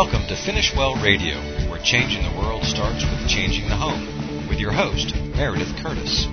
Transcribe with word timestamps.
Welcome 0.00 0.28
to 0.28 0.36
Finish 0.36 0.72
Well 0.76 0.94
Radio, 1.02 1.34
where 1.68 1.80
changing 1.82 2.22
the 2.22 2.38
world 2.38 2.62
starts 2.62 3.02
with 3.02 3.28
changing 3.28 3.68
the 3.68 3.74
home, 3.74 4.46
with 4.48 4.60
your 4.60 4.70
host, 4.70 5.12
Meredith 5.34 5.74
Curtis. 5.82 6.28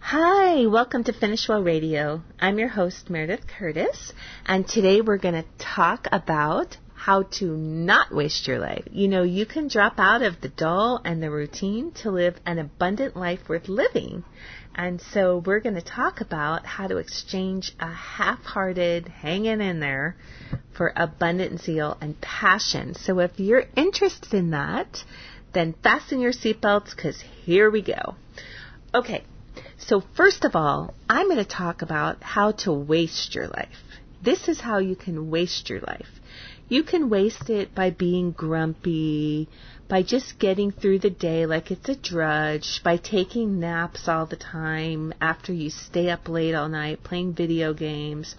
Hi, 0.00 0.64
welcome 0.68 1.04
to 1.04 1.12
Finish 1.12 1.50
Well 1.50 1.62
Radio. 1.62 2.22
I'm 2.40 2.58
your 2.58 2.68
host, 2.68 3.10
Meredith 3.10 3.46
Curtis, 3.46 4.14
and 4.46 4.66
today 4.66 5.02
we're 5.02 5.18
going 5.18 5.34
to 5.34 5.44
talk 5.58 6.06
about 6.10 6.78
how 7.00 7.22
to 7.22 7.56
not 7.56 8.14
waste 8.14 8.46
your 8.46 8.58
life. 8.58 8.84
You 8.92 9.08
know, 9.08 9.22
you 9.22 9.46
can 9.46 9.68
drop 9.68 9.94
out 9.98 10.20
of 10.20 10.38
the 10.42 10.50
dull 10.50 11.00
and 11.02 11.22
the 11.22 11.30
routine 11.30 11.92
to 12.02 12.10
live 12.10 12.36
an 12.44 12.58
abundant 12.58 13.16
life 13.16 13.40
worth 13.48 13.70
living. 13.70 14.22
And 14.74 15.00
so 15.00 15.42
we're 15.46 15.60
going 15.60 15.76
to 15.76 15.80
talk 15.80 16.20
about 16.20 16.66
how 16.66 16.88
to 16.88 16.98
exchange 16.98 17.72
a 17.80 17.90
half-hearted 17.90 19.08
hanging 19.08 19.62
in 19.62 19.80
there 19.80 20.14
for 20.76 20.92
abundant 20.94 21.62
zeal 21.62 21.96
and 22.02 22.20
passion. 22.20 22.92
So 22.94 23.18
if 23.20 23.40
you're 23.40 23.64
interested 23.74 24.34
in 24.34 24.50
that, 24.50 25.02
then 25.54 25.74
fasten 25.82 26.20
your 26.20 26.32
seatbelts 26.32 26.94
because 26.94 27.24
here 27.44 27.70
we 27.70 27.80
go. 27.80 28.16
Okay, 28.94 29.24
so 29.78 30.02
first 30.18 30.44
of 30.44 30.54
all, 30.54 30.92
I'm 31.08 31.28
going 31.28 31.42
to 31.42 31.44
talk 31.44 31.80
about 31.80 32.22
how 32.22 32.52
to 32.64 32.72
waste 32.74 33.34
your 33.34 33.46
life. 33.46 33.68
This 34.22 34.48
is 34.48 34.60
how 34.60 34.78
you 34.78 34.96
can 34.96 35.30
waste 35.30 35.70
your 35.70 35.80
life. 35.80 36.19
You 36.70 36.84
can 36.84 37.10
waste 37.10 37.50
it 37.50 37.74
by 37.74 37.90
being 37.90 38.30
grumpy, 38.30 39.48
by 39.88 40.04
just 40.04 40.38
getting 40.38 40.70
through 40.70 41.00
the 41.00 41.10
day 41.10 41.44
like 41.44 41.72
it's 41.72 41.88
a 41.88 41.96
drudge, 41.96 42.80
by 42.84 42.96
taking 42.96 43.58
naps 43.58 44.06
all 44.06 44.24
the 44.24 44.36
time 44.36 45.12
after 45.20 45.52
you 45.52 45.68
stay 45.68 46.08
up 46.10 46.28
late 46.28 46.54
all 46.54 46.68
night 46.68 47.02
playing 47.02 47.34
video 47.34 47.74
games, 47.74 48.36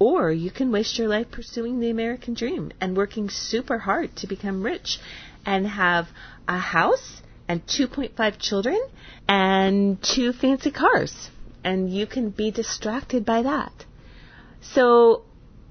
or 0.00 0.32
you 0.32 0.50
can 0.50 0.72
waste 0.72 0.98
your 0.98 1.06
life 1.06 1.30
pursuing 1.30 1.78
the 1.78 1.88
American 1.88 2.34
dream 2.34 2.72
and 2.80 2.96
working 2.96 3.30
super 3.30 3.78
hard 3.78 4.16
to 4.16 4.26
become 4.26 4.64
rich 4.64 4.98
and 5.46 5.64
have 5.68 6.08
a 6.48 6.58
house 6.58 7.22
and 7.46 7.64
2.5 7.68 8.40
children 8.40 8.80
and 9.28 10.02
two 10.02 10.32
fancy 10.32 10.72
cars. 10.72 11.30
And 11.62 11.88
you 11.88 12.08
can 12.08 12.30
be 12.30 12.50
distracted 12.50 13.24
by 13.24 13.42
that. 13.42 13.84
So 14.60 15.22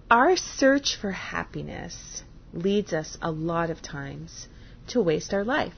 our 0.10 0.36
search 0.36 0.96
for 1.00 1.12
happiness 1.12 2.24
leads 2.54 2.94
us 2.94 3.18
a 3.22 3.32
lot 3.32 3.70
of 3.70 3.82
times 3.82 4.48
to 4.88 5.02
waste 5.02 5.34
our 5.34 5.44
life 5.44 5.74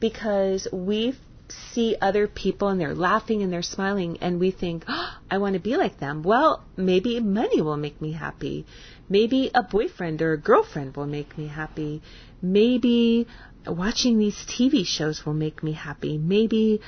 because 0.00 0.68
we 0.72 1.14
see 1.48 1.96
other 2.00 2.26
people 2.26 2.68
and 2.68 2.80
they're 2.80 2.94
laughing 2.94 3.42
and 3.42 3.52
they're 3.52 3.62
smiling 3.62 4.16
and 4.20 4.40
we 4.40 4.50
think, 4.50 4.84
oh, 4.88 5.10
I 5.30 5.38
want 5.38 5.54
to 5.54 5.60
be 5.60 5.76
like 5.76 5.98
them. 5.98 6.22
Well, 6.22 6.64
maybe 6.76 7.20
money 7.20 7.60
will 7.60 7.76
make 7.76 8.00
me 8.00 8.12
happy. 8.12 8.64
Maybe 9.08 9.50
a 9.54 9.62
boyfriend 9.62 10.22
or 10.22 10.32
a 10.32 10.38
girlfriend 10.38 10.96
will 10.96 11.06
make 11.06 11.36
me 11.36 11.48
happy. 11.48 12.02
Maybe 12.40 13.26
watching 13.66 14.18
these 14.18 14.36
TV 14.36 14.86
shows 14.86 15.26
will 15.26 15.34
make 15.34 15.62
me 15.62 15.72
happy. 15.72 16.16
Maybe 16.16 16.80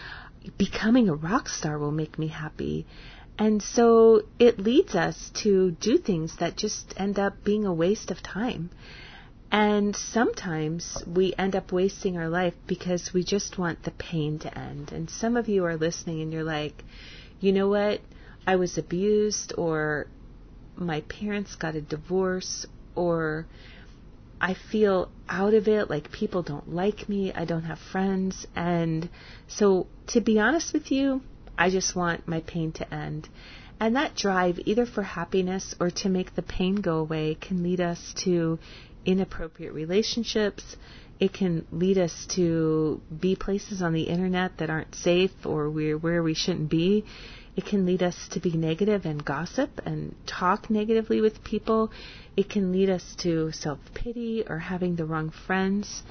becoming 0.59 1.09
a 1.09 1.15
rock 1.15 1.49
star 1.49 1.79
will 1.79 1.93
make 1.93 2.19
me 2.19 2.29
happy. 2.29 2.87
And 3.39 3.63
so 3.63 4.23
it 4.39 4.59
leads 4.59 4.95
us 4.95 5.31
to 5.43 5.73
do 5.73 5.99
things 5.99 6.37
that 6.39 6.57
just 6.57 6.95
end 6.97 7.19
up 7.19 7.45
being 7.45 7.67
a 7.67 7.75
waste 7.75 8.11
of 8.11 8.23
time. 8.23 8.71
And 9.53 9.95
sometimes 9.95 11.03
we 11.07 11.35
end 11.39 11.55
up 11.55 11.71
wasting 11.71 12.17
our 12.17 12.29
life 12.29 12.55
because 12.67 13.13
we 13.13 13.23
just 13.23 13.59
want 13.59 13.85
the 13.85 13.91
pain 13.93 14.39
to 14.41 14.59
end. 14.59 14.91
And 14.93 15.09
some 15.09 15.37
of 15.37 15.49
you 15.49 15.65
are 15.65 15.77
listening 15.77 16.21
and 16.23 16.33
you're 16.33 16.43
like, 16.43 16.83
you 17.41 17.53
know 17.53 17.69
what? 17.69 18.01
I 18.47 18.57
was 18.57 18.79
abused, 18.79 19.53
or 19.59 20.07
my 20.77 21.01
parents 21.03 21.57
got 21.57 21.75
a 21.75 21.81
divorce, 21.81 22.67
or 22.95 23.47
I 24.41 24.55
feel 24.55 25.11
out 25.29 25.55
of 25.55 25.69
it, 25.69 25.89
like 25.89 26.13
people 26.13 26.43
don't 26.43 26.75
like 26.75 27.09
me, 27.09 27.33
I 27.33 27.45
don't 27.45 27.65
have 27.65 27.79
friends. 27.79 28.47
And 28.55 29.09
so, 29.49 29.87
to 30.09 30.21
be 30.21 30.39
honest 30.39 30.73
with 30.73 30.91
you, 30.91 31.23
I 31.59 31.71
just 31.71 31.97
want 31.97 32.29
my 32.29 32.41
pain 32.41 32.73
to 32.73 32.95
end. 32.95 33.29
And 33.79 33.97
that 33.97 34.15
drive, 34.15 34.59
either 34.65 34.87
for 34.87 35.03
happiness 35.03 35.75
or 35.81 35.91
to 35.91 36.09
make 36.09 36.35
the 36.35 36.43
pain 36.43 36.77
go 36.77 36.99
away, 36.99 37.37
can 37.41 37.63
lead 37.63 37.81
us 37.81 38.15
to 38.25 38.59
inappropriate 39.05 39.73
relationships. 39.73 40.77
It 41.19 41.33
can 41.33 41.67
lead 41.71 41.99
us 41.99 42.27
to 42.31 43.01
be 43.21 43.37
places 43.37 43.83
on 43.83 43.93
the 43.93 44.03
internet 44.03 44.59
that 44.59 44.71
aren't 44.71 44.95
safe 44.95 45.33
or 45.45 45.71
we're 45.71 45.97
where 45.97 46.23
we 46.23 46.35
shouldn't 46.35 46.69
be. 46.69 47.05
It 47.57 47.65
can 47.65 47.87
lead 47.87 48.03
us 48.03 48.29
to 48.33 48.41
be 48.41 48.53
negative 48.53 49.07
and 49.07 49.25
gossip 49.25 49.81
and 49.87 50.15
talk 50.27 50.69
negatively 50.69 51.23
with 51.23 51.43
people. 51.43 51.91
It 52.37 52.51
can 52.51 52.71
lead 52.71 52.91
us 52.91 53.15
to 53.21 53.51
self 53.53 53.79
pity 53.95 54.45
or 54.47 54.59
having 54.59 54.97
the 54.97 55.07
wrong 55.07 55.31
friends. 55.31 56.03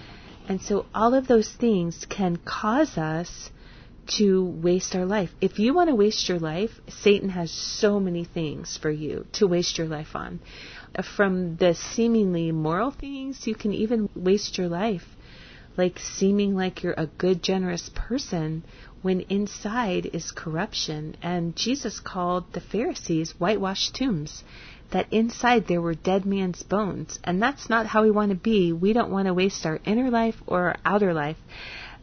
And 0.47 0.59
so 0.61 0.87
all 0.93 1.13
of 1.13 1.27
those 1.27 1.51
things 1.51 2.05
can 2.09 2.37
cause 2.37 2.97
us 2.97 3.51
to 4.17 4.43
waste 4.43 4.95
our 4.95 5.05
life. 5.05 5.31
If 5.39 5.59
you 5.59 5.73
want 5.73 5.89
to 5.89 5.95
waste 5.95 6.29
your 6.29 6.39
life, 6.39 6.79
Satan 6.87 7.29
has 7.29 7.51
so 7.51 7.99
many 7.99 8.23
things 8.23 8.77
for 8.77 8.89
you 8.89 9.25
to 9.33 9.47
waste 9.47 9.77
your 9.77 9.87
life 9.87 10.15
on. 10.15 10.39
Uh, 10.95 11.01
from 11.01 11.57
the 11.57 11.73
seemingly 11.73 12.51
moral 12.51 12.91
things, 12.91 13.47
you 13.47 13.55
can 13.55 13.73
even 13.73 14.09
waste 14.15 14.57
your 14.57 14.67
life 14.67 15.05
like 15.77 15.99
seeming 15.99 16.55
like 16.55 16.83
you're 16.83 16.95
a 16.97 17.07
good, 17.07 17.43
generous 17.43 17.89
person 17.93 18.63
when 19.05 19.21
inside 19.29 20.09
is 20.13 20.31
corruption. 20.31 21.15
And 21.21 21.55
Jesus 21.55 21.99
called 21.99 22.51
the 22.53 22.59
Pharisees 22.59 23.35
whitewashed 23.37 23.93
tombs. 23.93 24.43
That 24.89 25.13
inside 25.13 25.67
there 25.67 25.79
were 25.79 25.93
dead 25.93 26.25
man's 26.25 26.63
bones. 26.63 27.19
And 27.23 27.39
that's 27.39 27.69
not 27.69 27.85
how 27.85 28.01
we 28.01 28.09
want 28.09 28.31
to 28.31 28.35
be. 28.35 28.73
We 28.73 28.93
don't 28.93 29.11
want 29.11 29.27
to 29.27 29.33
waste 29.35 29.63
our 29.67 29.79
inner 29.85 30.09
life 30.09 30.41
or 30.47 30.59
our 30.69 30.77
outer 30.83 31.13
life. 31.13 31.37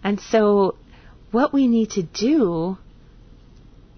And 0.05 0.21
so 0.21 0.77
what 1.33 1.53
we 1.53 1.67
need 1.67 1.91
to 1.91 2.05
do 2.05 2.79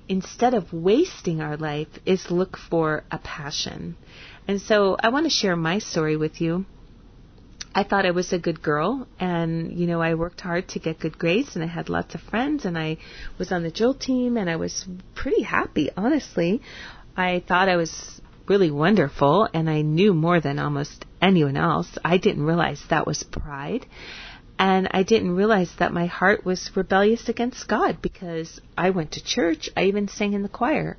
instead 0.09 0.55
of 0.55 0.73
wasting 0.73 1.43
our 1.43 1.59
life 1.59 1.89
is 2.07 2.31
look 2.31 2.57
for 2.57 3.05
a 3.11 3.19
passion. 3.19 3.97
And 4.49 4.63
so 4.63 4.97
I 4.99 5.11
want 5.11 5.27
to 5.27 5.31
share 5.31 5.57
my 5.57 5.79
story 5.79 6.17
with 6.17 6.41
you. 6.41 6.65
I 7.77 7.83
thought 7.83 8.07
I 8.07 8.13
was 8.13 8.33
a 8.33 8.39
good 8.39 8.63
girl 8.63 9.09
and 9.19 9.73
you 9.73 9.89
know 9.89 10.01
I 10.01 10.15
worked 10.15 10.41
hard 10.41 10.69
to 10.69 10.79
get 10.79 11.01
good 11.01 11.19
grades 11.19 11.57
and 11.57 11.65
I 11.65 11.67
had 11.67 11.89
lots 11.89 12.15
of 12.15 12.21
friends 12.21 12.65
and 12.65 12.79
I 12.79 12.99
was 13.37 13.51
on 13.51 13.65
the 13.65 13.71
drill 13.71 13.95
team 13.95 14.37
and 14.37 14.49
I 14.49 14.57
was 14.57 14.87
pretty 15.17 15.43
happy 15.43 15.91
honestly. 15.97 16.63
I 17.17 17.43
thought 17.47 17.69
I 17.69 17.77
was 17.77 18.21
really 18.47 18.71
wonderful 18.71 19.49
and 19.53 19.69
I 19.69 19.83
knew 19.83 20.15
more 20.15 20.41
than 20.41 20.61
almost 20.61 21.05
anyone 21.21 21.57
else. 21.57 21.99
I 22.05 22.19
didn't 22.19 22.45
realize 22.45 22.81
that 22.91 23.07
was 23.07 23.25
pride. 23.25 23.87
And 24.57 24.87
I 24.93 25.03
didn't 25.03 25.35
realize 25.35 25.73
that 25.81 25.93
my 25.93 26.07
heart 26.07 26.45
was 26.45 26.71
rebellious 26.77 27.29
against 27.29 27.67
God 27.67 28.01
because 28.01 28.61
I 28.79 28.91
went 28.91 29.13
to 29.13 29.25
church. 29.25 29.69
I 29.77 29.85
even 29.85 30.07
sang 30.07 30.33
in 30.33 30.43
the 30.43 30.49
choir. 30.49 30.97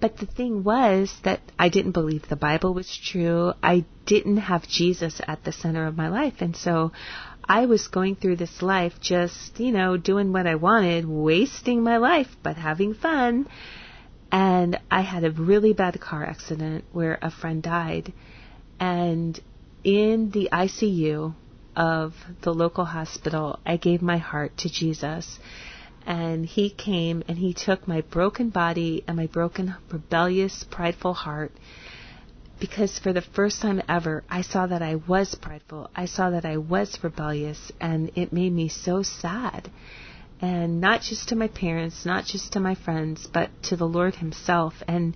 But 0.00 0.16
the 0.16 0.26
thing 0.26 0.64
was 0.64 1.14
that 1.24 1.40
I 1.58 1.68
didn't 1.68 1.92
believe 1.92 2.28
the 2.28 2.36
Bible 2.36 2.72
was 2.72 2.96
true. 2.96 3.52
I 3.62 3.84
didn't 4.06 4.38
have 4.38 4.66
Jesus 4.66 5.20
at 5.26 5.44
the 5.44 5.52
center 5.52 5.86
of 5.86 5.96
my 5.96 6.08
life. 6.08 6.40
And 6.40 6.56
so 6.56 6.92
I 7.44 7.66
was 7.66 7.88
going 7.88 8.16
through 8.16 8.36
this 8.36 8.62
life 8.62 8.94
just, 9.00 9.60
you 9.60 9.72
know, 9.72 9.96
doing 9.96 10.32
what 10.32 10.46
I 10.46 10.54
wanted, 10.54 11.06
wasting 11.06 11.82
my 11.82 11.98
life, 11.98 12.34
but 12.42 12.56
having 12.56 12.94
fun. 12.94 13.46
And 14.32 14.80
I 14.90 15.02
had 15.02 15.24
a 15.24 15.30
really 15.30 15.72
bad 15.74 16.00
car 16.00 16.24
accident 16.24 16.84
where 16.92 17.18
a 17.20 17.30
friend 17.30 17.62
died. 17.62 18.12
And 18.78 19.38
in 19.84 20.30
the 20.30 20.48
ICU, 20.52 21.34
of 21.76 22.14
the 22.42 22.52
local 22.52 22.84
hospital, 22.84 23.58
I 23.64 23.76
gave 23.76 24.02
my 24.02 24.18
heart 24.18 24.56
to 24.58 24.68
Jesus. 24.68 25.38
And 26.06 26.46
he 26.46 26.70
came 26.70 27.22
and 27.28 27.38
he 27.38 27.54
took 27.54 27.86
my 27.86 28.00
broken 28.00 28.50
body 28.50 29.04
and 29.06 29.16
my 29.16 29.26
broken, 29.26 29.74
rebellious, 29.90 30.64
prideful 30.70 31.14
heart. 31.14 31.52
Because 32.58 32.98
for 32.98 33.12
the 33.12 33.22
first 33.22 33.62
time 33.62 33.80
ever, 33.88 34.22
I 34.28 34.42
saw 34.42 34.66
that 34.66 34.82
I 34.82 34.96
was 34.96 35.34
prideful. 35.34 35.90
I 35.94 36.06
saw 36.06 36.30
that 36.30 36.44
I 36.44 36.58
was 36.58 36.98
rebellious. 37.02 37.72
And 37.80 38.10
it 38.16 38.32
made 38.32 38.52
me 38.52 38.68
so 38.68 39.02
sad. 39.02 39.70
And 40.40 40.80
not 40.80 41.02
just 41.02 41.28
to 41.28 41.36
my 41.36 41.48
parents, 41.48 42.06
not 42.06 42.24
just 42.24 42.52
to 42.54 42.60
my 42.60 42.74
friends, 42.74 43.26
but 43.32 43.50
to 43.64 43.76
the 43.76 43.86
Lord 43.88 44.14
Himself. 44.14 44.74
And 44.88 45.14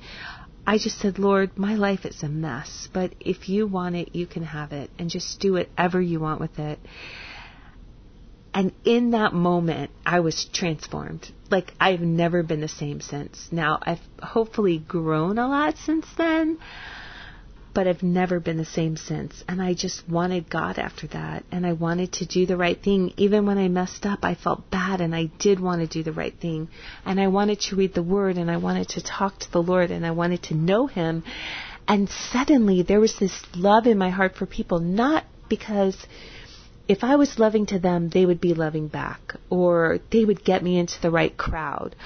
I 0.66 0.78
just 0.78 0.98
said, 0.98 1.18
Lord, 1.18 1.58
my 1.58 1.74
life 1.74 2.06
is 2.06 2.22
a 2.22 2.28
mess, 2.28 2.88
but 2.92 3.14
if 3.20 3.50
you 3.50 3.66
want 3.66 3.96
it, 3.96 4.14
you 4.14 4.26
can 4.26 4.44
have 4.44 4.72
it, 4.72 4.90
and 4.98 5.10
just 5.10 5.38
do 5.38 5.52
whatever 5.52 6.00
you 6.00 6.20
want 6.20 6.40
with 6.40 6.58
it. 6.58 6.78
And 8.54 8.72
in 8.84 9.10
that 9.10 9.34
moment, 9.34 9.90
I 10.06 10.20
was 10.20 10.44
transformed. 10.44 11.28
Like, 11.50 11.74
I've 11.80 12.00
never 12.00 12.44
been 12.44 12.60
the 12.60 12.68
same 12.68 13.00
since. 13.00 13.48
Now, 13.50 13.80
I've 13.82 14.00
hopefully 14.22 14.78
grown 14.78 15.38
a 15.38 15.48
lot 15.48 15.76
since 15.76 16.06
then, 16.16 16.58
but 17.74 17.88
I've 17.88 18.04
never 18.04 18.38
been 18.38 18.56
the 18.56 18.64
same 18.64 18.96
since. 18.96 19.42
And 19.48 19.60
I 19.60 19.74
just 19.74 20.08
wanted 20.08 20.48
God 20.48 20.78
after 20.78 21.08
that. 21.08 21.44
And 21.50 21.66
I 21.66 21.72
wanted 21.72 22.12
to 22.12 22.26
do 22.26 22.46
the 22.46 22.56
right 22.56 22.80
thing. 22.80 23.12
Even 23.16 23.44
when 23.44 23.58
I 23.58 23.66
messed 23.66 24.06
up, 24.06 24.20
I 24.22 24.36
felt 24.36 24.70
bad 24.70 25.00
and 25.00 25.16
I 25.16 25.24
did 25.40 25.58
want 25.58 25.80
to 25.80 25.88
do 25.88 26.04
the 26.04 26.12
right 26.12 26.38
thing. 26.40 26.68
And 27.04 27.20
I 27.20 27.26
wanted 27.26 27.60
to 27.62 27.76
read 27.76 27.94
the 27.94 28.04
Word 28.04 28.36
and 28.38 28.48
I 28.48 28.58
wanted 28.58 28.90
to 28.90 29.02
talk 29.02 29.40
to 29.40 29.50
the 29.50 29.62
Lord 29.62 29.90
and 29.90 30.06
I 30.06 30.12
wanted 30.12 30.44
to 30.44 30.54
know 30.54 30.86
Him. 30.86 31.24
And 31.88 32.08
suddenly 32.08 32.82
there 32.82 33.00
was 33.00 33.18
this 33.18 33.42
love 33.56 33.88
in 33.88 33.98
my 33.98 34.10
heart 34.10 34.36
for 34.36 34.46
people, 34.46 34.78
not 34.78 35.24
because 35.48 35.96
if 36.86 37.02
I 37.02 37.16
was 37.16 37.38
loving 37.38 37.66
to 37.66 37.78
them, 37.78 38.08
they 38.10 38.26
would 38.26 38.40
be 38.40 38.54
loving 38.54 38.88
back, 38.88 39.34
or 39.50 39.98
they 40.10 40.24
would 40.24 40.44
get 40.44 40.62
me 40.62 40.78
into 40.78 41.00
the 41.00 41.10
right 41.10 41.36
crowd, 41.36 41.96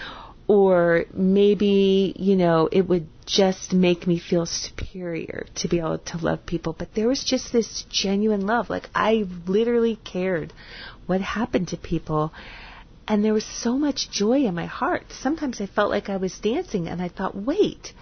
or 0.46 1.04
maybe, 1.12 2.14
you 2.16 2.36
know, 2.36 2.68
it 2.70 2.88
would 2.88 3.06
just 3.26 3.74
make 3.74 4.06
me 4.06 4.18
feel 4.18 4.46
superior 4.46 5.46
to 5.56 5.68
be 5.68 5.78
able 5.78 5.98
to 5.98 6.16
love 6.18 6.46
people. 6.46 6.72
But 6.72 6.94
there 6.94 7.08
was 7.08 7.22
just 7.22 7.52
this 7.52 7.84
genuine 7.90 8.46
love. 8.46 8.70
Like 8.70 8.88
I 8.94 9.26
literally 9.46 9.96
cared 9.96 10.52
what 11.06 11.20
happened 11.20 11.68
to 11.68 11.76
people. 11.76 12.32
And 13.06 13.24
there 13.24 13.34
was 13.34 13.44
so 13.44 13.78
much 13.78 14.10
joy 14.10 14.44
in 14.44 14.54
my 14.54 14.66
heart. 14.66 15.04
Sometimes 15.10 15.60
I 15.60 15.66
felt 15.66 15.90
like 15.90 16.08
I 16.08 16.16
was 16.16 16.38
dancing 16.38 16.88
and 16.88 17.02
I 17.02 17.08
thought, 17.08 17.36
wait, 17.36 17.92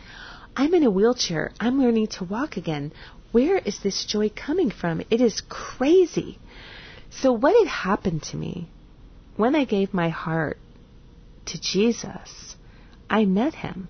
I'm 0.56 0.75
in 0.75 0.84
a 0.84 0.90
wheelchair. 0.90 1.52
I'm 1.61 1.81
learning 1.81 2.08
to 2.19 2.25
walk 2.25 2.56
again. 2.56 2.93
Where 3.37 3.59
is 3.59 3.81
this 3.81 4.06
joy 4.06 4.31
coming 4.31 4.71
from? 4.71 5.03
It 5.11 5.21
is 5.21 5.43
crazy. 5.43 6.38
So 7.11 7.33
what 7.33 7.55
had 7.55 7.69
happened 7.69 8.23
to 8.31 8.37
me 8.38 8.71
when 9.37 9.55
I 9.55 9.67
gave 9.67 9.93
my 9.93 10.09
heart 10.09 10.56
to 11.44 11.61
Jesus, 11.61 12.56
I 13.11 13.27
met 13.27 13.56
him. 13.56 13.88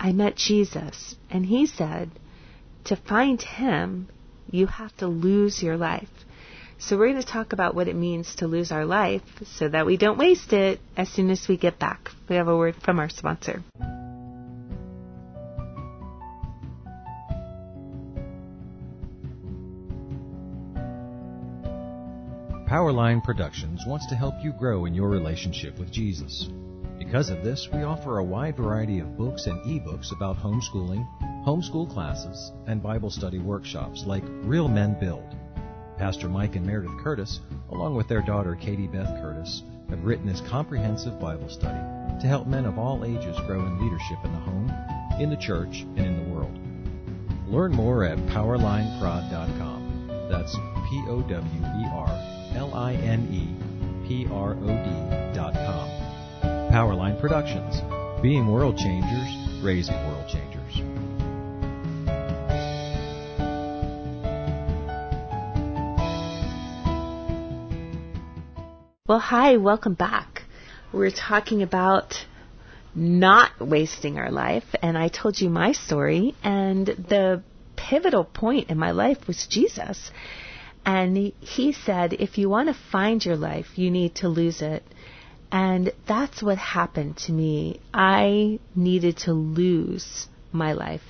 I 0.00 0.10
met 0.10 0.34
Jesus, 0.34 1.14
and 1.30 1.46
he 1.46 1.64
said, 1.64 2.10
to 2.86 2.96
find 2.96 3.40
him, 3.40 4.08
you 4.50 4.66
have 4.66 4.96
to 4.96 5.06
lose 5.06 5.62
your 5.62 5.76
life. 5.76 6.10
So 6.80 6.98
we're 6.98 7.10
going 7.12 7.22
to 7.22 7.34
talk 7.38 7.52
about 7.52 7.76
what 7.76 7.86
it 7.86 7.94
means 7.94 8.34
to 8.34 8.48
lose 8.48 8.72
our 8.72 8.84
life 8.84 9.22
so 9.44 9.68
that 9.68 9.86
we 9.86 9.96
don't 9.96 10.18
waste 10.18 10.52
it 10.52 10.80
as 10.96 11.08
soon 11.08 11.30
as 11.30 11.46
we 11.46 11.56
get 11.56 11.78
back. 11.78 12.10
We 12.28 12.34
have 12.34 12.48
a 12.48 12.56
word 12.56 12.74
from 12.84 12.98
our 12.98 13.10
sponsor. 13.10 13.62
Powerline 22.72 23.22
Productions 23.22 23.84
wants 23.86 24.06
to 24.06 24.14
help 24.14 24.32
you 24.40 24.50
grow 24.50 24.86
in 24.86 24.94
your 24.94 25.10
relationship 25.10 25.78
with 25.78 25.92
Jesus. 25.92 26.48
Because 26.98 27.28
of 27.28 27.44
this, 27.44 27.68
we 27.70 27.82
offer 27.82 28.16
a 28.16 28.24
wide 28.24 28.56
variety 28.56 28.98
of 28.98 29.18
books 29.18 29.46
and 29.46 29.60
ebooks 29.66 30.10
about 30.10 30.38
homeschooling, 30.38 31.06
homeschool 31.44 31.92
classes, 31.92 32.50
and 32.66 32.82
Bible 32.82 33.10
study 33.10 33.38
workshops 33.38 34.04
like 34.06 34.22
Real 34.26 34.68
Men 34.68 34.98
Build. 34.98 35.36
Pastor 35.98 36.30
Mike 36.30 36.56
and 36.56 36.64
Meredith 36.64 36.96
Curtis, 37.04 37.40
along 37.72 37.94
with 37.94 38.08
their 38.08 38.22
daughter 38.22 38.56
Katie 38.56 38.86
Beth 38.86 39.20
Curtis, 39.20 39.64
have 39.90 40.02
written 40.02 40.24
this 40.24 40.40
comprehensive 40.48 41.20
Bible 41.20 41.50
study 41.50 41.78
to 42.22 42.26
help 42.26 42.46
men 42.46 42.64
of 42.64 42.78
all 42.78 43.04
ages 43.04 43.36
grow 43.46 43.66
in 43.66 43.82
leadership 43.82 44.16
in 44.24 44.32
the 44.32 44.38
home, 44.38 44.72
in 45.20 45.28
the 45.28 45.36
church, 45.36 45.84
and 45.98 46.06
in 46.06 46.24
the 46.24 46.34
world. 46.34 46.58
Learn 47.46 47.72
more 47.72 48.04
at 48.04 48.16
powerlineprod.com. 48.28 50.28
That's 50.30 50.56
P 50.88 51.04
O 51.08 51.20
W 51.20 51.34
E 51.34 51.86
R 51.92 52.41
L 52.54 52.74
I 52.74 52.94
N 52.94 54.04
P 54.06 54.26
R 54.30 54.54
O 54.54 54.66
D.com. 54.66 55.88
Powerline 56.72 57.20
Productions, 57.20 57.80
being 58.22 58.46
world 58.46 58.76
changers, 58.76 59.62
raising 59.62 59.94
world 59.94 60.28
changers. 60.28 60.52
Well, 69.06 69.18
hi, 69.18 69.58
welcome 69.58 69.94
back. 69.94 70.42
We're 70.92 71.10
talking 71.10 71.62
about 71.62 72.14
not 72.94 73.50
wasting 73.60 74.18
our 74.18 74.30
life, 74.30 74.64
and 74.80 74.96
I 74.96 75.08
told 75.08 75.40
you 75.40 75.50
my 75.50 75.72
story, 75.72 76.34
and 76.42 76.86
the 76.86 77.42
pivotal 77.76 78.24
point 78.24 78.70
in 78.70 78.78
my 78.78 78.92
life 78.92 79.26
was 79.26 79.46
Jesus. 79.46 80.10
And 80.84 81.32
he, 81.40 81.72
said, 81.72 82.14
if 82.14 82.38
you 82.38 82.48
want 82.48 82.68
to 82.68 82.74
find 82.74 83.24
your 83.24 83.36
life, 83.36 83.78
you 83.78 83.90
need 83.90 84.16
to 84.16 84.28
lose 84.28 84.62
it. 84.62 84.82
And 85.50 85.92
that's 86.08 86.42
what 86.42 86.58
happened 86.58 87.18
to 87.18 87.32
me. 87.32 87.80
I 87.92 88.58
needed 88.74 89.18
to 89.18 89.32
lose 89.32 90.28
my 90.50 90.72
life. 90.72 91.02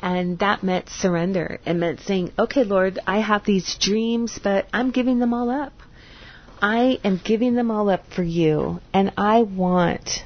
And 0.00 0.38
that 0.38 0.62
meant 0.62 0.88
surrender. 0.88 1.60
It 1.66 1.74
meant 1.74 2.00
saying, 2.00 2.32
okay, 2.38 2.64
Lord, 2.64 2.98
I 3.06 3.20
have 3.20 3.44
these 3.44 3.76
dreams, 3.76 4.38
but 4.42 4.66
I'm 4.72 4.90
giving 4.90 5.18
them 5.18 5.34
all 5.34 5.50
up. 5.50 5.72
I 6.62 6.98
am 7.04 7.20
giving 7.22 7.54
them 7.54 7.70
all 7.70 7.90
up 7.90 8.06
for 8.14 8.22
you, 8.22 8.80
and 8.92 9.12
I 9.16 9.42
want 9.42 10.24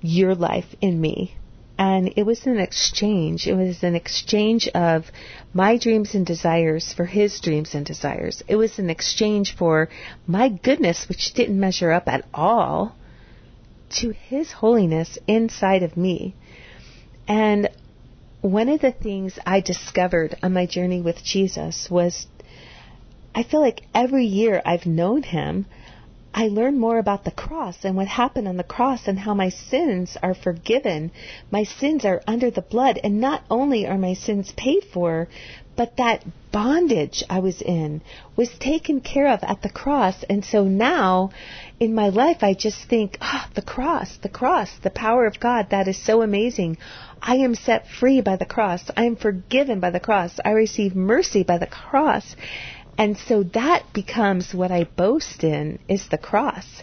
your 0.00 0.34
life 0.34 0.74
in 0.80 1.00
me. 1.00 1.36
And 1.78 2.12
it 2.16 2.24
was 2.24 2.46
an 2.46 2.58
exchange. 2.58 3.46
It 3.46 3.54
was 3.54 3.82
an 3.82 3.94
exchange 3.94 4.66
of 4.68 5.10
my 5.52 5.76
dreams 5.76 6.14
and 6.14 6.24
desires 6.24 6.92
for 6.92 7.04
his 7.04 7.38
dreams 7.40 7.74
and 7.74 7.84
desires. 7.84 8.42
It 8.48 8.56
was 8.56 8.78
an 8.78 8.88
exchange 8.88 9.54
for 9.54 9.88
my 10.26 10.48
goodness, 10.48 11.08
which 11.08 11.34
didn't 11.34 11.60
measure 11.60 11.92
up 11.92 12.08
at 12.08 12.24
all, 12.32 12.96
to 13.98 14.10
his 14.10 14.52
holiness 14.52 15.18
inside 15.26 15.82
of 15.82 15.96
me. 15.96 16.34
And 17.28 17.68
one 18.40 18.68
of 18.68 18.80
the 18.80 18.92
things 18.92 19.38
I 19.44 19.60
discovered 19.60 20.36
on 20.42 20.52
my 20.52 20.66
journey 20.66 21.00
with 21.00 21.22
Jesus 21.22 21.90
was 21.90 22.26
I 23.34 23.42
feel 23.42 23.60
like 23.60 23.82
every 23.94 24.24
year 24.24 24.62
I've 24.64 24.86
known 24.86 25.22
him, 25.22 25.66
I 26.38 26.48
learn 26.48 26.78
more 26.78 26.98
about 26.98 27.24
the 27.24 27.30
cross 27.30 27.82
and 27.82 27.96
what 27.96 28.08
happened 28.08 28.46
on 28.46 28.58
the 28.58 28.62
cross 28.62 29.08
and 29.08 29.18
how 29.18 29.32
my 29.32 29.48
sins 29.48 30.18
are 30.22 30.34
forgiven. 30.34 31.10
My 31.50 31.62
sins 31.62 32.04
are 32.04 32.20
under 32.26 32.50
the 32.50 32.60
blood, 32.60 33.00
and 33.02 33.22
not 33.22 33.42
only 33.50 33.86
are 33.86 33.96
my 33.96 34.12
sins 34.12 34.52
paid 34.54 34.84
for, 34.84 35.28
but 35.76 35.96
that 35.96 36.24
bondage 36.52 37.24
I 37.30 37.38
was 37.38 37.62
in 37.62 38.02
was 38.36 38.50
taken 38.58 39.00
care 39.00 39.28
of 39.28 39.42
at 39.44 39.62
the 39.62 39.70
cross. 39.70 40.24
And 40.24 40.44
so 40.44 40.64
now 40.64 41.30
in 41.80 41.94
my 41.94 42.10
life, 42.10 42.42
I 42.42 42.52
just 42.52 42.84
think, 42.84 43.16
ah, 43.22 43.46
oh, 43.46 43.52
the 43.54 43.62
cross, 43.62 44.18
the 44.18 44.28
cross, 44.28 44.70
the 44.82 44.90
power 44.90 45.24
of 45.24 45.40
God, 45.40 45.68
that 45.70 45.88
is 45.88 45.96
so 46.02 46.20
amazing. 46.20 46.76
I 47.22 47.36
am 47.36 47.54
set 47.54 47.88
free 47.88 48.20
by 48.20 48.36
the 48.36 48.44
cross. 48.44 48.90
I 48.94 49.04
am 49.04 49.16
forgiven 49.16 49.80
by 49.80 49.88
the 49.90 50.00
cross. 50.00 50.38
I 50.44 50.50
receive 50.50 50.94
mercy 50.94 51.44
by 51.44 51.56
the 51.56 51.66
cross. 51.66 52.36
And 52.98 53.16
so 53.18 53.42
that 53.54 53.92
becomes 53.92 54.54
what 54.54 54.70
I 54.70 54.84
boast 54.84 55.44
in 55.44 55.78
is 55.88 56.08
the 56.08 56.18
cross. 56.18 56.82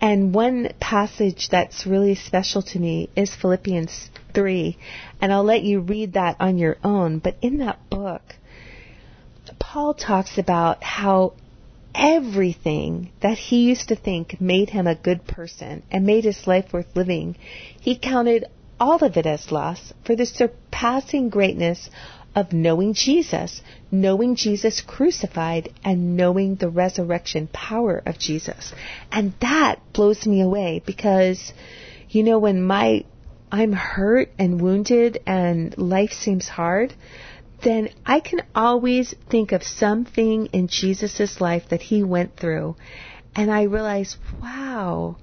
And 0.00 0.32
one 0.32 0.70
passage 0.78 1.48
that's 1.48 1.86
really 1.86 2.14
special 2.14 2.62
to 2.62 2.78
me 2.78 3.10
is 3.16 3.34
Philippians 3.34 4.10
3. 4.34 4.76
And 5.20 5.32
I'll 5.32 5.44
let 5.44 5.62
you 5.62 5.80
read 5.80 6.12
that 6.12 6.36
on 6.38 6.58
your 6.58 6.76
own. 6.84 7.18
But 7.18 7.36
in 7.42 7.58
that 7.58 7.88
book, 7.90 8.22
Paul 9.58 9.94
talks 9.94 10.38
about 10.38 10.84
how 10.84 11.34
everything 11.94 13.10
that 13.20 13.38
he 13.38 13.64
used 13.64 13.88
to 13.88 13.96
think 13.96 14.40
made 14.40 14.70
him 14.70 14.86
a 14.86 14.94
good 14.94 15.26
person 15.26 15.82
and 15.90 16.06
made 16.06 16.24
his 16.24 16.46
life 16.46 16.72
worth 16.72 16.94
living, 16.94 17.36
he 17.80 17.98
counted 17.98 18.44
all 18.78 19.02
of 19.02 19.16
it 19.16 19.26
as 19.26 19.50
loss 19.50 19.92
for 20.04 20.14
the 20.14 20.26
surpassing 20.26 21.28
greatness 21.28 21.90
of 22.38 22.52
knowing 22.52 22.94
Jesus, 22.94 23.60
knowing 23.90 24.36
Jesus 24.36 24.80
crucified, 24.80 25.72
and 25.82 26.16
knowing 26.16 26.54
the 26.54 26.70
resurrection 26.70 27.48
power 27.52 28.00
of 28.06 28.16
Jesus. 28.16 28.72
And 29.10 29.32
that 29.40 29.80
blows 29.92 30.24
me 30.24 30.40
away 30.40 30.80
because, 30.86 31.52
you 32.08 32.22
know, 32.22 32.38
when 32.38 32.62
my 32.62 33.04
I'm 33.50 33.72
hurt 33.72 34.30
and 34.38 34.60
wounded 34.60 35.20
and 35.26 35.76
life 35.76 36.12
seems 36.12 36.48
hard, 36.48 36.94
then 37.64 37.88
I 38.06 38.20
can 38.20 38.42
always 38.54 39.14
think 39.28 39.50
of 39.50 39.64
something 39.64 40.46
in 40.46 40.68
Jesus' 40.68 41.40
life 41.40 41.64
that 41.70 41.82
he 41.82 42.04
went 42.04 42.36
through. 42.36 42.76
And 43.34 43.50
I 43.50 43.62
realize, 43.64 44.16
wow, 44.40 45.16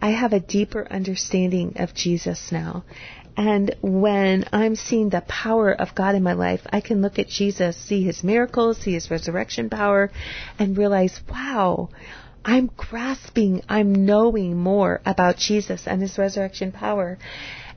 I 0.00 0.10
have 0.10 0.32
a 0.32 0.40
deeper 0.40 0.86
understanding 0.88 1.72
of 1.76 1.94
Jesus 1.94 2.52
now. 2.52 2.84
And 3.36 3.74
when 3.80 4.44
I'm 4.52 4.74
seeing 4.74 5.08
the 5.08 5.22
power 5.22 5.72
of 5.72 5.94
God 5.94 6.14
in 6.14 6.22
my 6.22 6.34
life, 6.34 6.60
I 6.72 6.80
can 6.80 7.00
look 7.00 7.18
at 7.18 7.28
Jesus, 7.28 7.76
see 7.76 8.02
his 8.02 8.22
miracles, 8.22 8.78
see 8.78 8.92
his 8.92 9.10
resurrection 9.10 9.70
power, 9.70 10.10
and 10.58 10.76
realize, 10.76 11.20
wow, 11.30 11.88
I'm 12.44 12.70
grasping, 12.76 13.62
I'm 13.68 14.06
knowing 14.06 14.56
more 14.56 15.00
about 15.06 15.36
Jesus 15.36 15.86
and 15.86 16.02
his 16.02 16.18
resurrection 16.18 16.72
power. 16.72 17.18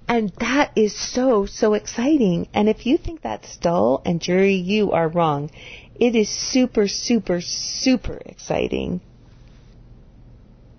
And 0.08 0.34
that 0.40 0.72
is 0.76 0.98
so, 0.98 1.46
so 1.46 1.74
exciting. 1.74 2.48
And 2.54 2.68
if 2.68 2.86
you 2.86 2.98
think 2.98 3.22
that's 3.22 3.58
dull 3.58 4.02
and 4.06 4.20
dreary, 4.20 4.56
you 4.56 4.92
are 4.92 5.08
wrong. 5.08 5.50
It 5.96 6.16
is 6.16 6.30
super, 6.30 6.88
super, 6.88 7.40
super 7.42 8.22
exciting. 8.26 9.02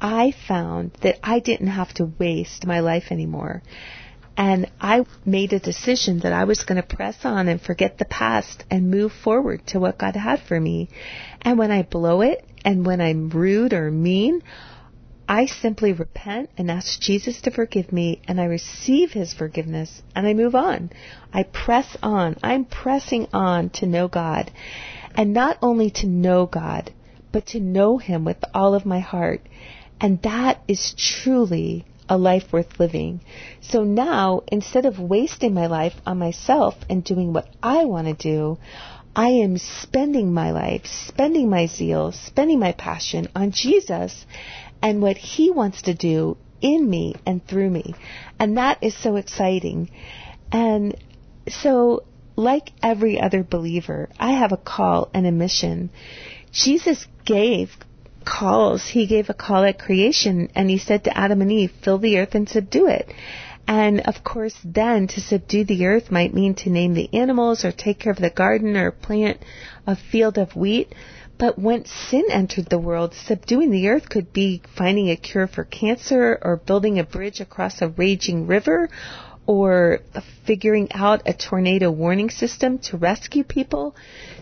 I 0.00 0.34
found 0.46 0.92
that 1.02 1.18
I 1.22 1.38
didn't 1.38 1.68
have 1.68 1.94
to 1.94 2.12
waste 2.18 2.66
my 2.66 2.80
life 2.80 3.04
anymore. 3.10 3.62
And 4.36 4.70
I 4.80 5.04
made 5.24 5.52
a 5.52 5.60
decision 5.60 6.20
that 6.20 6.32
I 6.32 6.44
was 6.44 6.64
going 6.64 6.82
to 6.82 6.96
press 6.96 7.24
on 7.24 7.48
and 7.48 7.60
forget 7.60 7.98
the 7.98 8.04
past 8.04 8.64
and 8.70 8.90
move 8.90 9.12
forward 9.12 9.66
to 9.68 9.78
what 9.78 9.98
God 9.98 10.16
had 10.16 10.40
for 10.40 10.58
me. 10.58 10.88
And 11.42 11.58
when 11.58 11.70
I 11.70 11.82
blow 11.82 12.20
it 12.20 12.44
and 12.64 12.84
when 12.84 13.00
I'm 13.00 13.30
rude 13.30 13.72
or 13.72 13.90
mean, 13.90 14.42
I 15.28 15.46
simply 15.46 15.92
repent 15.92 16.50
and 16.58 16.70
ask 16.70 17.00
Jesus 17.00 17.40
to 17.42 17.50
forgive 17.50 17.92
me 17.92 18.20
and 18.26 18.40
I 18.40 18.44
receive 18.44 19.12
his 19.12 19.32
forgiveness 19.32 20.02
and 20.14 20.26
I 20.26 20.34
move 20.34 20.54
on. 20.54 20.90
I 21.32 21.44
press 21.44 21.96
on. 22.02 22.36
I'm 22.42 22.64
pressing 22.64 23.28
on 23.32 23.70
to 23.70 23.86
know 23.86 24.08
God. 24.08 24.50
And 25.14 25.32
not 25.32 25.58
only 25.62 25.90
to 25.92 26.06
know 26.06 26.46
God, 26.46 26.92
but 27.32 27.46
to 27.46 27.60
know 27.60 27.98
him 27.98 28.24
with 28.24 28.44
all 28.52 28.74
of 28.74 28.84
my 28.84 28.98
heart. 28.98 29.40
And 30.00 30.20
that 30.22 30.60
is 30.68 30.94
truly 30.96 31.86
a 32.08 32.16
life 32.16 32.52
worth 32.52 32.78
living. 32.78 33.20
So 33.60 33.84
now, 33.84 34.42
instead 34.48 34.86
of 34.86 34.98
wasting 34.98 35.54
my 35.54 35.66
life 35.66 35.94
on 36.06 36.18
myself 36.18 36.74
and 36.88 37.02
doing 37.02 37.32
what 37.32 37.48
I 37.62 37.84
want 37.84 38.06
to 38.06 38.14
do, 38.14 38.58
I 39.16 39.28
am 39.28 39.58
spending 39.58 40.34
my 40.34 40.50
life, 40.50 40.86
spending 40.86 41.48
my 41.48 41.66
zeal, 41.66 42.12
spending 42.12 42.58
my 42.58 42.72
passion 42.72 43.28
on 43.34 43.52
Jesus 43.52 44.26
and 44.82 45.00
what 45.00 45.16
He 45.16 45.50
wants 45.50 45.82
to 45.82 45.94
do 45.94 46.36
in 46.60 46.88
me 46.88 47.14
and 47.24 47.46
through 47.46 47.70
me. 47.70 47.94
And 48.38 48.56
that 48.56 48.78
is 48.82 48.96
so 48.96 49.16
exciting. 49.16 49.90
And 50.50 50.96
so, 51.48 52.04
like 52.36 52.72
every 52.82 53.20
other 53.20 53.44
believer, 53.44 54.08
I 54.18 54.32
have 54.32 54.52
a 54.52 54.56
call 54.56 55.10
and 55.14 55.26
a 55.26 55.32
mission. 55.32 55.90
Jesus 56.52 57.06
gave 57.24 57.76
calls. 58.24 58.86
He 58.88 59.06
gave 59.06 59.30
a 59.30 59.34
call 59.34 59.64
at 59.64 59.78
creation 59.78 60.50
and 60.54 60.70
he 60.70 60.78
said 60.78 61.04
to 61.04 61.16
Adam 61.16 61.42
and 61.42 61.52
Eve, 61.52 61.72
fill 61.82 61.98
the 61.98 62.18
earth 62.18 62.34
and 62.34 62.48
subdue 62.48 62.86
it. 62.86 63.12
And 63.66 64.00
of 64.00 64.22
course, 64.22 64.56
then 64.64 65.06
to 65.08 65.20
subdue 65.20 65.64
the 65.64 65.86
earth 65.86 66.10
might 66.10 66.34
mean 66.34 66.54
to 66.56 66.70
name 66.70 66.94
the 66.94 67.08
animals 67.14 67.64
or 67.64 67.72
take 67.72 67.98
care 67.98 68.12
of 68.12 68.18
the 68.18 68.30
garden 68.30 68.76
or 68.76 68.90
plant 68.90 69.38
a 69.86 69.96
field 69.96 70.36
of 70.36 70.54
wheat. 70.54 70.94
But 71.38 71.58
when 71.58 71.84
sin 71.84 72.26
entered 72.30 72.66
the 72.66 72.78
world, 72.78 73.14
subduing 73.14 73.70
the 73.70 73.88
earth 73.88 74.08
could 74.08 74.32
be 74.32 74.62
finding 74.76 75.10
a 75.10 75.16
cure 75.16 75.46
for 75.46 75.64
cancer 75.64 76.38
or 76.42 76.56
building 76.56 76.98
a 76.98 77.04
bridge 77.04 77.40
across 77.40 77.80
a 77.80 77.88
raging 77.88 78.46
river 78.46 78.88
or 79.46 80.00
figuring 80.46 80.90
out 80.92 81.22
a 81.26 81.34
tornado 81.34 81.90
warning 81.90 82.30
system 82.30 82.78
to 82.78 82.96
rescue 82.96 83.44
people. 83.44 83.94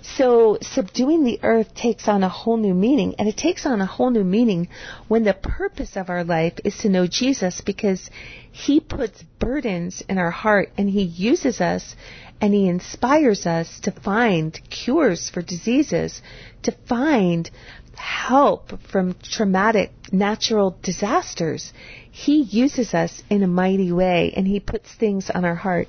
So 0.02 0.58
subduing 0.60 1.24
the 1.24 1.40
earth 1.42 1.74
takes 1.74 2.08
on 2.08 2.22
a 2.22 2.28
whole 2.28 2.56
new 2.56 2.74
meaning, 2.74 3.16
and 3.18 3.28
it 3.28 3.36
takes 3.36 3.66
on 3.66 3.80
a 3.80 3.86
whole 3.86 4.10
new 4.10 4.24
meaning 4.24 4.68
when 5.08 5.24
the 5.24 5.34
purpose 5.34 5.96
of 5.96 6.10
our 6.10 6.24
life 6.24 6.54
is 6.64 6.76
to 6.78 6.88
know 6.88 7.06
Jesus 7.06 7.60
because 7.60 8.10
He 8.50 8.80
puts 8.80 9.22
burdens 9.38 10.02
in 10.08 10.18
our 10.18 10.30
heart 10.30 10.70
and 10.76 10.88
He 10.88 11.02
uses 11.02 11.60
us 11.60 11.96
and 12.40 12.52
He 12.52 12.68
inspires 12.68 13.46
us 13.46 13.80
to 13.80 13.92
find 13.92 14.60
cures 14.68 15.30
for 15.30 15.42
diseases, 15.42 16.20
to 16.62 16.72
find 16.88 17.50
help 17.96 18.80
from 18.90 19.14
traumatic 19.22 19.92
natural 20.12 20.76
disasters. 20.82 21.72
He 22.14 22.42
uses 22.42 22.92
us 22.92 23.22
in 23.30 23.42
a 23.42 23.48
mighty 23.48 23.90
way 23.90 24.34
and 24.36 24.46
He 24.46 24.60
puts 24.60 24.92
things 24.92 25.30
on 25.30 25.46
our 25.46 25.54
heart. 25.54 25.88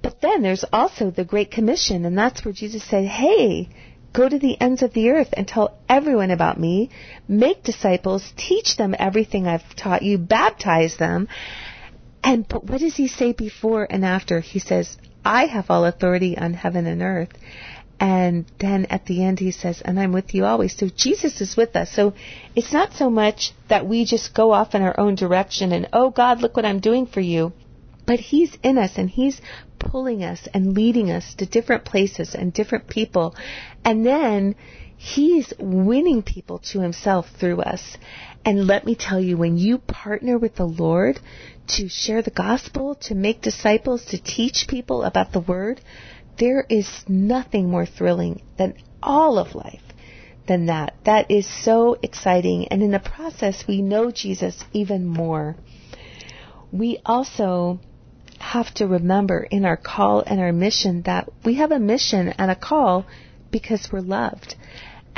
But 0.00 0.22
then 0.22 0.40
there's 0.42 0.64
also 0.72 1.10
the 1.10 1.26
Great 1.26 1.50
Commission, 1.50 2.06
and 2.06 2.16
that's 2.16 2.42
where 2.42 2.54
Jesus 2.54 2.82
said, 2.82 3.04
Hey, 3.04 3.68
go 4.14 4.26
to 4.26 4.38
the 4.38 4.58
ends 4.60 4.82
of 4.82 4.94
the 4.94 5.10
earth 5.10 5.28
and 5.34 5.46
tell 5.46 5.76
everyone 5.86 6.30
about 6.30 6.58
me, 6.58 6.88
make 7.28 7.62
disciples, 7.62 8.32
teach 8.34 8.78
them 8.78 8.94
everything 8.98 9.46
I've 9.46 9.76
taught 9.76 10.02
you, 10.02 10.16
baptize 10.16 10.96
them. 10.96 11.28
And 12.24 12.48
but 12.48 12.64
what 12.64 12.80
does 12.80 12.96
he 12.96 13.06
say 13.06 13.32
before 13.32 13.86
and 13.88 14.06
after? 14.06 14.40
He 14.40 14.58
says, 14.58 14.96
I 15.22 15.44
have 15.44 15.66
all 15.68 15.84
authority 15.84 16.38
on 16.38 16.54
heaven 16.54 16.86
and 16.86 17.02
earth. 17.02 17.32
And 18.00 18.44
then 18.60 18.86
at 18.90 19.06
the 19.06 19.24
end 19.24 19.40
he 19.40 19.50
says, 19.50 19.80
and 19.84 19.98
I'm 19.98 20.12
with 20.12 20.34
you 20.34 20.44
always. 20.44 20.76
So 20.76 20.88
Jesus 20.88 21.40
is 21.40 21.56
with 21.56 21.74
us. 21.74 21.90
So 21.90 22.14
it's 22.54 22.72
not 22.72 22.92
so 22.92 23.10
much 23.10 23.52
that 23.68 23.86
we 23.86 24.04
just 24.04 24.34
go 24.34 24.52
off 24.52 24.74
in 24.74 24.82
our 24.82 24.98
own 24.98 25.16
direction 25.16 25.72
and, 25.72 25.88
oh 25.92 26.10
God, 26.10 26.40
look 26.40 26.56
what 26.56 26.64
I'm 26.64 26.80
doing 26.80 27.06
for 27.06 27.20
you. 27.20 27.52
But 28.06 28.20
he's 28.20 28.56
in 28.62 28.78
us 28.78 28.92
and 28.96 29.10
he's 29.10 29.40
pulling 29.78 30.24
us 30.24 30.48
and 30.54 30.74
leading 30.74 31.10
us 31.10 31.34
to 31.34 31.46
different 31.46 31.84
places 31.84 32.34
and 32.34 32.52
different 32.52 32.88
people. 32.88 33.34
And 33.84 34.06
then 34.06 34.54
he's 34.96 35.52
winning 35.58 36.22
people 36.22 36.58
to 36.58 36.80
himself 36.80 37.26
through 37.38 37.60
us. 37.60 37.96
And 38.44 38.66
let 38.66 38.86
me 38.86 38.94
tell 38.94 39.20
you, 39.20 39.36
when 39.36 39.58
you 39.58 39.78
partner 39.78 40.38
with 40.38 40.56
the 40.56 40.66
Lord 40.66 41.20
to 41.76 41.88
share 41.88 42.22
the 42.22 42.30
gospel, 42.30 42.94
to 43.02 43.14
make 43.14 43.42
disciples, 43.42 44.06
to 44.06 44.22
teach 44.22 44.66
people 44.68 45.02
about 45.02 45.32
the 45.32 45.40
word, 45.40 45.80
there 46.38 46.64
is 46.68 47.04
nothing 47.08 47.70
more 47.70 47.86
thrilling 47.86 48.42
than 48.56 48.74
all 49.02 49.38
of 49.38 49.54
life 49.54 49.82
than 50.46 50.66
that. 50.66 50.94
That 51.04 51.30
is 51.30 51.46
so 51.46 51.98
exciting. 52.02 52.68
And 52.68 52.82
in 52.82 52.90
the 52.90 52.98
process, 52.98 53.64
we 53.68 53.82
know 53.82 54.10
Jesus 54.10 54.64
even 54.72 55.06
more. 55.06 55.56
We 56.72 57.00
also 57.04 57.80
have 58.38 58.72
to 58.74 58.86
remember 58.86 59.40
in 59.50 59.64
our 59.64 59.76
call 59.76 60.22
and 60.26 60.40
our 60.40 60.52
mission 60.52 61.02
that 61.02 61.28
we 61.44 61.54
have 61.54 61.72
a 61.72 61.78
mission 61.78 62.28
and 62.28 62.50
a 62.50 62.56
call 62.56 63.06
because 63.50 63.88
we're 63.92 64.00
loved. 64.00 64.54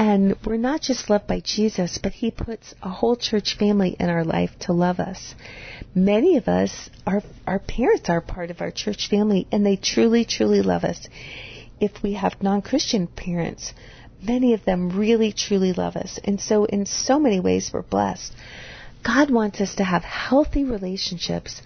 And 0.01 0.35
we're 0.47 0.57
not 0.57 0.81
just 0.81 1.11
loved 1.11 1.27
by 1.27 1.41
Jesus, 1.41 1.99
but 1.99 2.13
He 2.13 2.31
puts 2.31 2.75
a 2.83 2.89
whole 2.89 3.17
church 3.17 3.59
family 3.59 3.97
in 4.01 4.09
our 4.09 4.25
life 4.25 4.51
to 4.61 4.73
love 4.73 4.99
us. 4.99 5.35
Many 5.95 6.39
of 6.39 6.49
us, 6.49 6.89
our, 7.07 7.23
our 7.47 7.59
parents 7.59 8.09
are 8.09 8.23
part 8.23 8.51
of 8.51 8.63
our 8.63 8.71
church 8.71 9.11
family, 9.11 9.47
and 9.53 9.65
they 9.65 9.77
truly, 9.77 10.25
truly 10.25 10.63
love 10.63 10.85
us. 10.85 11.07
If 11.81 12.03
we 12.03 12.15
have 12.15 12.43
non 12.43 12.63
Christian 12.63 13.09
parents, 13.09 13.75
many 14.23 14.55
of 14.55 14.65
them 14.65 14.89
really, 14.89 15.33
truly 15.33 15.75
love 15.75 15.97
us. 15.97 16.19
And 16.25 16.41
so, 16.41 16.65
in 16.65 16.87
so 16.87 17.19
many 17.19 17.39
ways, 17.39 17.71
we're 17.71 17.83
blessed. 17.83 18.33
God 19.05 19.31
wants 19.31 19.61
us 19.61 19.75
to 19.75 19.85
have 19.85 20.03
healthy 20.03 20.65
relationships 20.65 21.61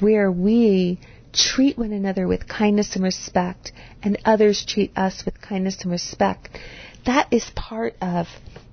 where 0.00 0.28
we 0.28 0.98
treat 1.32 1.78
one 1.78 1.92
another 1.92 2.26
with 2.26 2.48
kindness 2.48 2.96
and 2.96 3.04
respect, 3.04 3.70
and 4.02 4.18
others 4.24 4.64
treat 4.66 4.90
us 4.98 5.24
with 5.24 5.40
kindness 5.40 5.82
and 5.82 5.92
respect 5.92 6.48
that 7.06 7.32
is 7.32 7.50
part 7.54 7.96
of 8.00 8.28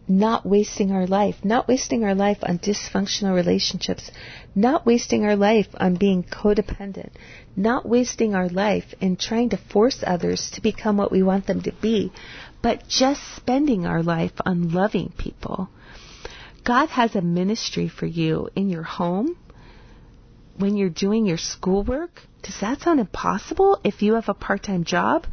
not 0.07 0.45
wasting 0.45 0.91
our 0.91 1.07
life, 1.07 1.35
not 1.43 1.67
wasting 1.67 2.03
our 2.03 2.13
life 2.13 2.39
on 2.43 2.59
dysfunctional 2.59 3.33
relationships, 3.33 4.11
not 4.53 4.85
wasting 4.85 5.23
our 5.23 5.35
life 5.35 5.67
on 5.75 5.95
being 5.95 6.23
codependent, 6.23 7.11
not 7.55 7.87
wasting 7.87 8.35
our 8.35 8.49
life 8.49 8.93
in 8.99 9.15
trying 9.15 9.49
to 9.49 9.57
force 9.57 10.03
others 10.05 10.51
to 10.51 10.61
become 10.61 10.97
what 10.97 11.11
we 11.11 11.23
want 11.23 11.47
them 11.47 11.61
to 11.61 11.71
be, 11.71 12.11
but 12.61 12.87
just 12.87 13.21
spending 13.35 13.85
our 13.85 14.03
life 14.03 14.33
on 14.45 14.73
loving 14.73 15.13
people. 15.17 15.69
God 16.65 16.89
has 16.89 17.15
a 17.15 17.21
ministry 17.21 17.87
for 17.87 18.05
you 18.05 18.49
in 18.55 18.69
your 18.69 18.83
home, 18.83 19.37
when 20.57 20.77
you're 20.77 20.89
doing 20.89 21.25
your 21.25 21.37
schoolwork. 21.37 22.21
Does 22.41 22.59
that 22.61 22.81
sound 22.81 22.99
impossible 22.99 23.79
if 23.83 24.01
you 24.01 24.13
have 24.15 24.29
a 24.29 24.33
part 24.33 24.63
time 24.63 24.83
job? 24.83 25.25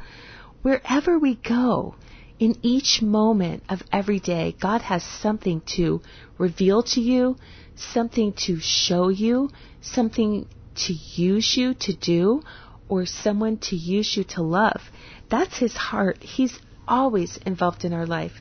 Wherever 0.63 1.19
we 1.19 1.35
go, 1.37 1.95
in 2.41 2.57
each 2.63 3.03
moment 3.03 3.63
of 3.69 3.83
every 3.93 4.19
day, 4.19 4.57
God 4.59 4.81
has 4.81 5.05
something 5.05 5.61
to 5.77 6.01
reveal 6.39 6.83
to 6.95 7.01
you, 7.01 7.37
something 7.77 8.33
to 8.47 8.59
show 8.59 9.09
you, 9.09 9.51
something 9.83 10.49
to 10.87 10.95
use 10.95 11.55
you 11.57 11.75
to 11.75 11.93
do, 11.93 12.43
or 12.89 13.05
someone 13.05 13.59
to 13.59 13.77
use 13.77 14.17
you 14.17 14.25
to 14.25 14.43
love. 14.43 14.81
That's 15.29 15.59
His 15.59 15.75
heart. 15.75 16.23
He's 16.23 16.59
always 16.89 17.37
involved 17.45 17.85
in 17.85 17.93
our 17.93 18.07
life. 18.07 18.41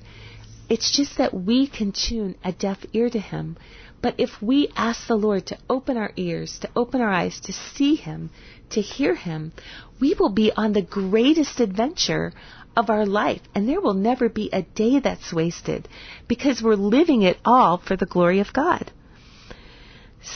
It's 0.70 0.96
just 0.96 1.18
that 1.18 1.34
we 1.34 1.68
can 1.68 1.92
tune 1.92 2.36
a 2.44 2.54
deaf 2.54 2.78
ear 2.94 3.10
to 3.10 3.20
Him. 3.20 3.58
But 4.02 4.16
if 4.18 4.42
we 4.42 4.70
ask 4.78 5.08
the 5.08 5.16
Lord 5.16 5.48
to 5.48 5.58
open 5.70 5.98
our 5.98 6.14
ears, 6.16 6.58
to 6.60 6.70
open 6.74 7.02
our 7.02 7.10
eyes, 7.10 7.42
to 7.42 7.52
see 7.52 7.96
Him, 7.96 8.30
to 8.70 8.80
hear 8.80 9.14
Him, 9.14 9.52
we 10.00 10.14
will 10.14 10.30
be 10.30 10.54
on 10.54 10.72
the 10.72 10.82
greatest 10.82 11.60
adventure 11.60 12.32
of 12.80 12.90
our 12.90 13.06
life. 13.06 13.42
And 13.54 13.68
there 13.68 13.82
will 13.82 13.94
never 13.94 14.30
be 14.30 14.50
a 14.52 14.62
day 14.62 15.00
that's 15.00 15.34
wasted 15.34 15.88
because 16.28 16.62
we're 16.62 16.76
living 16.76 17.22
it 17.22 17.38
all 17.46 17.78
for 17.78 17.96
the 17.96 18.06
glory 18.06 18.40
of 18.40 18.54
God. 18.54 18.92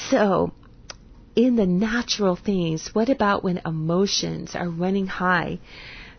So, 0.10 0.54
in 1.36 1.56
the 1.56 1.66
natural 1.66 2.36
things, 2.36 2.90
what 2.94 3.10
about 3.10 3.44
when 3.44 3.62
emotions 3.66 4.56
are 4.56 4.70
running 4.70 5.08
high? 5.08 5.60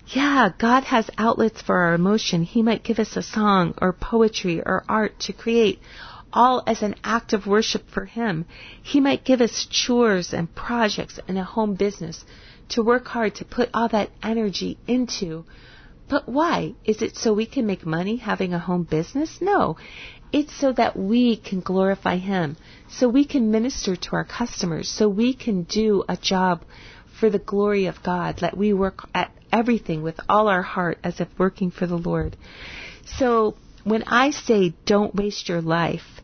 Yeah, 0.09 0.51
God 0.59 0.85
has 0.85 1.09
outlets 1.17 1.63
for 1.63 1.77
our 1.77 1.95
emotion. 1.95 2.43
He 2.43 2.63
might 2.63 2.83
give 2.83 2.99
us 2.99 3.17
a 3.17 3.23
song 3.23 3.75
or 3.81 3.93
poetry 3.93 4.61
or 4.61 4.85
art 4.89 5.19
to 5.21 5.33
create, 5.33 5.81
all 6.33 6.63
as 6.67 6.83
an 6.83 6.97
act 7.03 7.33
of 7.33 7.47
worship 7.47 7.89
for 7.89 8.05
Him. 8.05 8.45
He 8.83 9.01
might 9.01 9.25
give 9.25 9.41
us 9.41 9.67
chores 9.71 10.35
and 10.35 10.55
projects 10.55 11.19
and 11.27 11.39
a 11.39 11.45
home 11.45 11.75
business 11.75 12.25
to 12.71 12.83
work 12.83 13.07
hard 13.07 13.37
to 13.37 13.45
put 13.45 13.71
all 13.73 13.89
that 13.89 14.11
energy 14.23 14.77
into 14.87 15.45
but 16.09 16.29
why? 16.29 16.75
Is 16.85 17.03
it 17.03 17.17
so 17.17 17.33
we 17.33 17.47
can 17.47 17.67
make 17.67 17.87
money 17.87 18.17
having 18.17 18.53
a 18.53 18.59
home 18.59 18.85
business? 18.85 19.39
No. 19.41 19.77
It's 20.33 20.55
so 20.55 20.73
that 20.73 20.97
we 20.97 21.37
can 21.37 21.61
glorify 21.61 22.17
Him, 22.17 22.57
so 22.89 23.09
we 23.09 23.25
can 23.25 23.51
minister 23.51 23.95
to 23.97 24.17
our 24.17 24.25
customers, 24.25 24.89
so 24.89 25.09
we 25.09 25.33
can 25.33 25.63
do 25.63 26.05
a 26.09 26.17
job 26.17 26.65
for 27.19 27.31
the 27.31 27.39
glory 27.39 27.87
of 27.87 28.03
God. 28.03 28.43
Let 28.43 28.57
we 28.57 28.73
work 28.73 29.09
at 29.15 29.31
everything 29.53 30.03
with 30.03 30.19
all 30.29 30.49
our 30.49 30.63
heart 30.63 30.99
as 31.05 31.21
if 31.21 31.29
working 31.39 31.71
for 31.71 31.87
the 31.87 31.97
Lord. 31.97 32.37
So 33.19 33.55
when 33.85 34.03
I 34.05 34.31
say 34.31 34.75
don't 34.85 35.15
waste 35.15 35.49
your 35.49 35.61
life, 35.61 36.21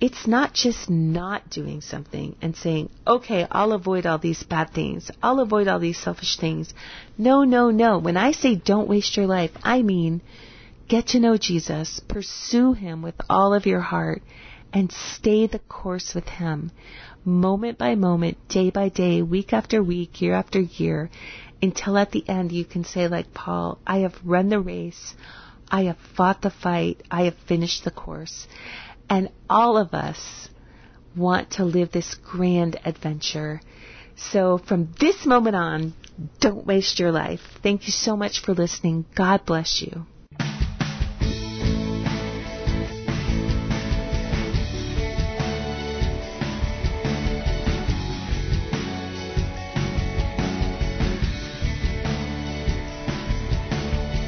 it's 0.00 0.26
not 0.26 0.54
just 0.54 0.88
not 0.88 1.50
doing 1.50 1.82
something 1.82 2.34
and 2.40 2.56
saying, 2.56 2.88
okay, 3.06 3.46
I'll 3.50 3.72
avoid 3.72 4.06
all 4.06 4.18
these 4.18 4.42
bad 4.42 4.70
things. 4.72 5.10
I'll 5.22 5.40
avoid 5.40 5.68
all 5.68 5.78
these 5.78 5.98
selfish 5.98 6.38
things. 6.38 6.72
No, 7.18 7.44
no, 7.44 7.70
no. 7.70 7.98
When 7.98 8.16
I 8.16 8.32
say 8.32 8.54
don't 8.54 8.88
waste 8.88 9.16
your 9.16 9.26
life, 9.26 9.50
I 9.62 9.82
mean 9.82 10.22
get 10.88 11.08
to 11.08 11.20
know 11.20 11.36
Jesus, 11.36 12.00
pursue 12.08 12.72
Him 12.72 13.00
with 13.00 13.14
all 13.30 13.54
of 13.54 13.64
your 13.64 13.80
heart, 13.80 14.22
and 14.72 14.90
stay 14.90 15.46
the 15.46 15.60
course 15.60 16.14
with 16.14 16.28
Him, 16.28 16.72
moment 17.24 17.78
by 17.78 17.94
moment, 17.94 18.36
day 18.48 18.70
by 18.70 18.88
day, 18.88 19.22
week 19.22 19.52
after 19.52 19.82
week, 19.82 20.20
year 20.20 20.34
after 20.34 20.58
year, 20.60 21.08
until 21.62 21.96
at 21.96 22.10
the 22.10 22.28
end 22.28 22.50
you 22.50 22.64
can 22.64 22.82
say, 22.84 23.06
like 23.06 23.32
Paul, 23.32 23.78
I 23.86 23.98
have 23.98 24.16
run 24.24 24.48
the 24.48 24.58
race, 24.58 25.14
I 25.70 25.84
have 25.84 25.98
fought 26.16 26.42
the 26.42 26.50
fight, 26.50 27.02
I 27.08 27.22
have 27.24 27.36
finished 27.46 27.84
the 27.84 27.92
course. 27.92 28.48
And 29.10 29.30
all 29.50 29.76
of 29.76 29.92
us 29.92 30.48
want 31.16 31.50
to 31.52 31.64
live 31.64 31.90
this 31.90 32.14
grand 32.14 32.78
adventure. 32.84 33.60
So 34.16 34.58
from 34.58 34.94
this 35.00 35.26
moment 35.26 35.56
on, 35.56 35.94
don't 36.38 36.64
waste 36.64 37.00
your 37.00 37.10
life. 37.10 37.40
Thank 37.62 37.86
you 37.86 37.92
so 37.92 38.16
much 38.16 38.40
for 38.40 38.54
listening. 38.54 39.04
God 39.16 39.44
bless 39.44 39.82
you. 39.82 40.06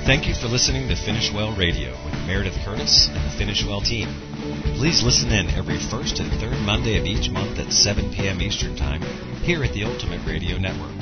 Thank 0.05 0.27
you 0.27 0.35
for 0.35 0.49
listening 0.49 0.89
to 0.89 0.97
Finish 0.97 1.33
Well 1.33 1.57
Radio 1.57 1.93
with 2.05 2.15
Meredith 2.27 2.57
Curtis 2.65 3.09
and 3.09 3.25
the 3.25 3.39
Finish 3.39 3.65
Well 3.65 3.81
team. 3.81 4.32
Please 4.77 5.03
listen 5.03 5.33
in 5.33 5.49
every 5.51 5.79
first 5.79 6.21
and 6.21 6.31
third 6.41 6.59
Monday 6.67 6.99
of 6.99 7.07
each 7.07 7.31
month 7.31 7.59
at 7.59 7.73
7 7.73 8.13
p.m. 8.13 8.41
Eastern 8.41 8.77
Time 8.77 9.03
here 9.43 9.63
at 9.65 9.73
the 9.73 9.85
Ultimate 9.85 10.27
Radio 10.27 10.59
Network. 10.59 11.02